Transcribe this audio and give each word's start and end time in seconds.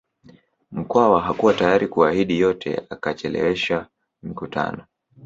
Mkwawa 0.71 1.21
hakuwa 1.21 1.53
tayari 1.53 1.87
kuahidi 1.87 2.39
yote 2.39 2.81
akachelewesha 2.89 3.87
mikutano 4.23 4.83